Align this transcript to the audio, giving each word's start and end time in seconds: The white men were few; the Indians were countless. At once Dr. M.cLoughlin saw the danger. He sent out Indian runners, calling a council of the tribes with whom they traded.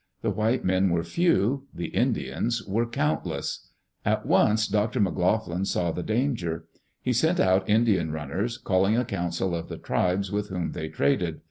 The 0.23 0.31
white 0.31 0.65
men 0.65 0.89
were 0.89 1.03
few; 1.03 1.67
the 1.75 1.89
Indians 1.89 2.65
were 2.65 2.87
countless. 2.87 3.67
At 4.03 4.25
once 4.25 4.67
Dr. 4.67 4.97
M.cLoughlin 4.97 5.63
saw 5.65 5.91
the 5.91 6.01
danger. 6.01 6.65
He 7.03 7.13
sent 7.13 7.39
out 7.39 7.69
Indian 7.69 8.11
runners, 8.11 8.57
calling 8.57 8.97
a 8.97 9.05
council 9.05 9.53
of 9.53 9.69
the 9.69 9.77
tribes 9.77 10.31
with 10.31 10.49
whom 10.49 10.71
they 10.71 10.89
traded. 10.89 11.39